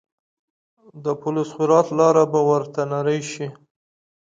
[1.03, 3.47] د پل صراط لاره به ورته نرۍ شي.